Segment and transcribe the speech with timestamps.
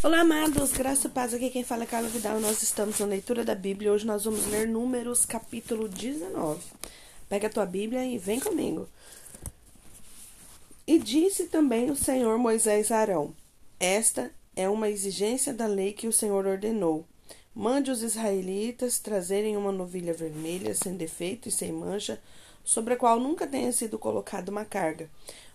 [0.00, 1.34] Olá, amados, graça e paz.
[1.34, 2.38] Aqui quem fala é Carla Vidal.
[2.38, 3.92] Nós estamos na leitura da Bíblia.
[3.92, 6.62] Hoje nós vamos ler Números, capítulo 19.
[7.28, 8.88] Pega a tua Bíblia e vem comigo.
[10.86, 13.34] E disse também o Senhor Moisés a Arão:
[13.80, 17.04] Esta é uma exigência da lei que o Senhor ordenou.
[17.52, 22.20] Mande os israelitas trazerem uma novilha vermelha, sem defeito e sem mancha,
[22.62, 25.10] sobre a qual nunca tenha sido colocada uma carga.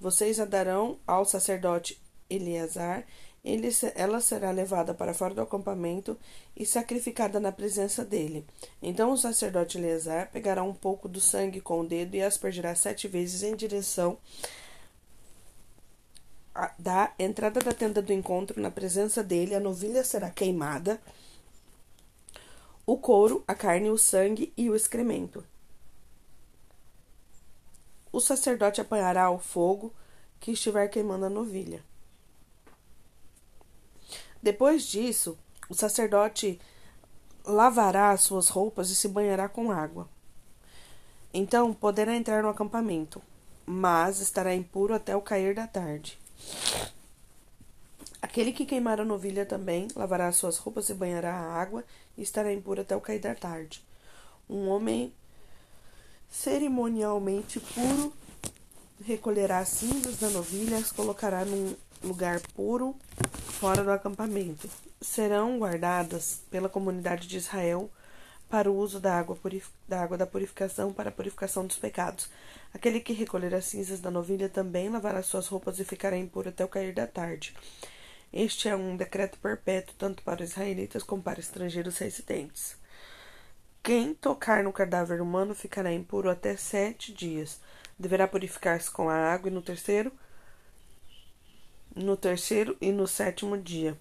[0.00, 3.06] Vocês a darão ao sacerdote Eleazar
[3.44, 6.18] ele, ela será levada para fora do acampamento
[6.56, 8.46] e sacrificada na presença dele.
[8.80, 13.06] Então o sacerdote Eleazar pegará um pouco do sangue com o dedo e aspergirá sete
[13.06, 14.16] vezes em direção
[16.78, 18.60] da entrada da tenda do encontro.
[18.62, 20.98] Na presença dele, a novilha será queimada,
[22.86, 25.44] o couro, a carne, o sangue e o excremento.
[28.10, 29.92] O sacerdote apanhará o fogo
[30.40, 31.82] que estiver queimando a novilha.
[34.44, 35.38] Depois disso,
[35.70, 36.60] o sacerdote
[37.46, 40.06] lavará as suas roupas e se banhará com água.
[41.32, 43.22] Então poderá entrar no acampamento,
[43.64, 46.18] mas estará impuro até o cair da tarde.
[48.20, 51.82] Aquele que queimar a novilha também lavará as suas roupas e banhará a água
[52.14, 53.82] e estará impuro até o cair da tarde.
[54.46, 55.10] Um homem
[56.28, 58.12] cerimonialmente puro
[59.06, 62.94] recolherá as cinzas da novilha as colocará num lugar puro
[63.58, 64.68] fora do acampamento.
[65.00, 67.90] Serão guardadas pela comunidade de Israel
[68.48, 69.36] para o uso da água,
[69.88, 72.28] da água da purificação para a purificação dos pecados.
[72.72, 76.64] Aquele que recolher as cinzas da novilha também lavará suas roupas e ficará impuro até
[76.64, 77.54] o cair da tarde.
[78.32, 82.76] Este é um decreto perpétuo tanto para os israelitas como para estrangeiros residentes.
[83.82, 87.60] Quem tocar no cadáver humano ficará impuro até sete dias.
[87.98, 90.10] Deverá purificar-se com a água e no terceiro
[92.04, 93.98] no terceiro e no sétimo dia.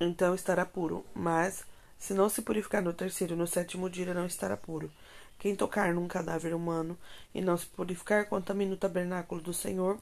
[0.00, 1.04] Então estará puro.
[1.14, 1.64] Mas,
[1.98, 4.90] se não se purificar no terceiro e no sétimo dia, não estará puro.
[5.38, 6.98] Quem tocar num cadáver humano
[7.32, 9.98] e não se purificar, contamina o tabernáculo do Senhor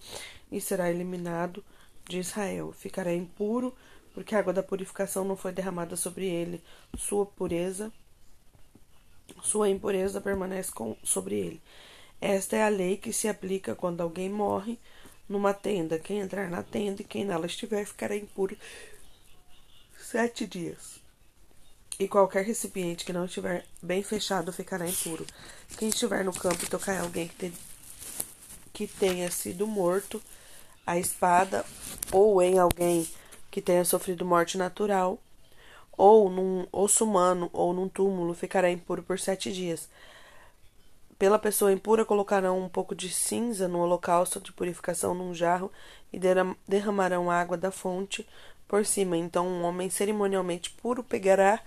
[0.50, 1.62] e será eliminado
[2.08, 2.72] de Israel.
[2.72, 3.74] Ficará impuro,
[4.14, 6.62] porque a água da purificação não foi derramada sobre ele.
[6.96, 7.92] Sua pureza,
[9.42, 11.62] sua impureza permanece com, sobre ele.
[12.18, 14.78] Esta é a lei que se aplica quando alguém morre
[15.28, 15.98] numa tenda.
[15.98, 18.56] Quem entrar na tenda e quem nela estiver ficará impuro
[19.98, 21.00] sete dias.
[21.98, 25.26] E qualquer recipiente que não estiver bem fechado ficará impuro.
[25.78, 27.58] Quem estiver no campo e tocar alguém que, te,
[28.72, 30.22] que tenha sido morto,
[30.86, 31.64] a espada,
[32.12, 33.08] ou em alguém
[33.50, 35.18] que tenha sofrido morte natural,
[35.96, 39.88] ou num osso humano, ou num túmulo, ficará impuro por sete dias.
[41.18, 45.72] Pela pessoa impura colocarão um pouco de cinza no holocausto de purificação num jarro
[46.12, 46.20] e
[46.68, 48.26] derramarão água da fonte
[48.68, 49.16] por cima.
[49.16, 51.62] Então um homem cerimonialmente puro pegará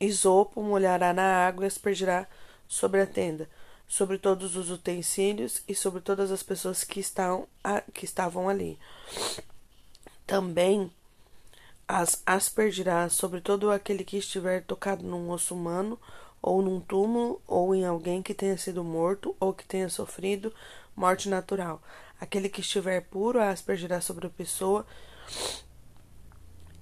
[0.00, 2.26] isopo, molhará na água e aspergirá
[2.66, 3.48] sobre a tenda,
[3.86, 7.46] sobre todos os utensílios e sobre todas as pessoas que, estão,
[7.92, 8.78] que estavam ali.
[10.26, 10.90] Também
[11.86, 16.00] as aspergirá sobre todo aquele que estiver tocado num osso humano
[16.46, 20.52] ou num túmulo, ou em alguém que tenha sido morto, ou que tenha sofrido
[20.94, 21.82] morte natural.
[22.20, 24.86] Aquele que estiver puro aspergirá sobre a pessoa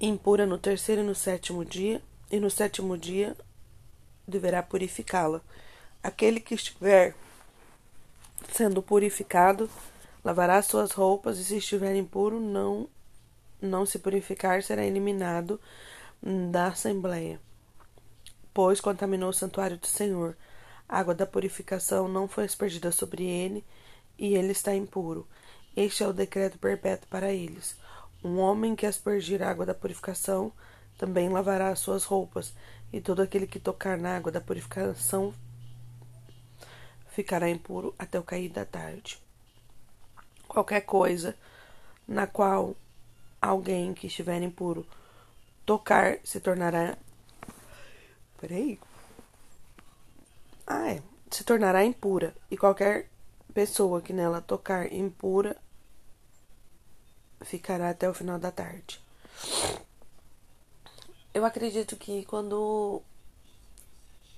[0.00, 3.36] impura no terceiro e no sétimo dia, e no sétimo dia
[4.26, 5.40] deverá purificá-la.
[6.02, 7.14] Aquele que estiver
[8.50, 9.70] sendo purificado
[10.24, 12.88] lavará suas roupas, e se estiver impuro, não,
[13.60, 15.60] não se purificar, será eliminado
[16.50, 17.40] da assembleia
[18.52, 20.36] pois contaminou o santuário do Senhor.
[20.88, 23.64] A água da purificação não foi aspergida sobre ele,
[24.18, 25.26] e ele está impuro.
[25.76, 27.76] Este é o decreto perpétuo para eles.
[28.22, 30.52] Um homem que aspergir a água da purificação
[30.98, 32.54] também lavará as suas roupas,
[32.92, 35.34] e todo aquele que tocar na água da purificação
[37.08, 39.18] ficará impuro até o cair da tarde.
[40.46, 41.34] Qualquer coisa
[42.06, 42.76] na qual
[43.40, 44.86] alguém que estiver impuro
[45.64, 46.96] tocar se tornará
[48.42, 48.76] Peraí.
[50.66, 51.02] Ah, é.
[51.30, 53.08] Se tornará impura, e qualquer
[53.54, 55.56] pessoa que nela tocar impura
[57.40, 59.00] ficará até o final da tarde.
[61.32, 63.00] Eu acredito que quando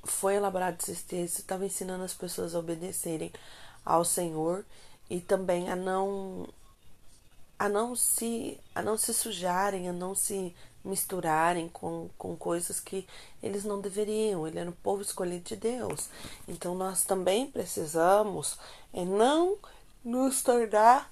[0.04, 3.32] foi elaborado esse texto, estava ensinando as pessoas a obedecerem
[3.86, 4.66] ao Senhor
[5.08, 6.46] e também a não
[7.58, 13.06] a não se a não se sujarem, a não se misturarem com, com coisas que
[13.42, 14.46] eles não deveriam.
[14.46, 16.08] Ele era um povo escolhido de Deus.
[16.46, 18.58] Então nós também precisamos
[18.92, 19.56] é não
[20.04, 21.08] nos tornar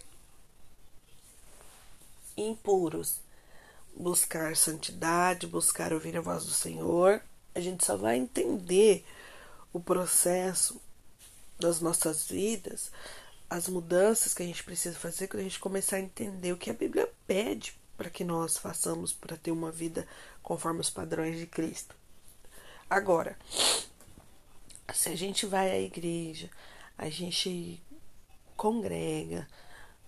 [2.37, 3.21] impuros.
[3.95, 7.23] Buscar santidade, buscar ouvir a voz do Senhor.
[7.55, 9.05] A gente só vai entender
[9.73, 10.81] o processo
[11.59, 12.91] das nossas vidas,
[13.49, 16.71] as mudanças que a gente precisa fazer quando a gente começar a entender o que
[16.71, 20.07] a Bíblia pede para que nós façamos para ter uma vida
[20.43, 21.95] conforme os padrões de Cristo.
[22.89, 23.37] Agora,
[24.93, 26.51] se a gente vai à igreja,
[26.99, 27.83] a gente
[28.57, 29.49] congrega,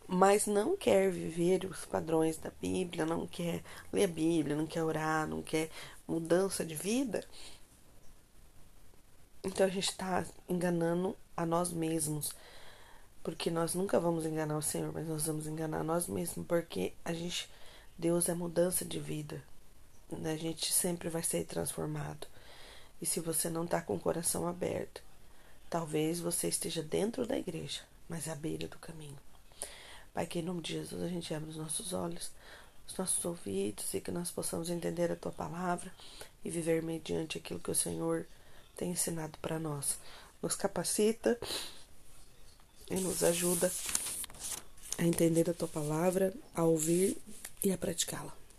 [0.06, 4.82] mas não quer viver os padrões da Bíblia, não quer ler a Bíblia, não quer
[4.82, 5.70] orar, não quer
[6.06, 7.24] mudança de vida,
[9.44, 12.32] então a gente está enganando a nós mesmos.
[13.22, 17.12] Porque nós nunca vamos enganar o Senhor, mas nós vamos enganar nós mesmos, porque a
[17.12, 17.48] gente
[17.98, 19.42] Deus é mudança de vida.
[20.10, 20.32] Né?
[20.32, 22.26] A gente sempre vai ser transformado.
[23.00, 25.02] E se você não está com o coração aberto,
[25.68, 29.18] talvez você esteja dentro da igreja, mas à beira do caminho.
[30.12, 32.30] Pai, que em nome de Jesus a gente abre os nossos olhos,
[32.86, 35.92] os nossos ouvidos e que nós possamos entender a tua palavra
[36.44, 38.26] e viver mediante aquilo que o Senhor
[38.76, 39.98] tem ensinado para nós.
[40.40, 41.38] Nos capacita
[42.90, 43.72] e nos ajuda
[44.98, 47.16] a entender a tua palavra, a ouvir
[47.64, 48.43] ja prečkala.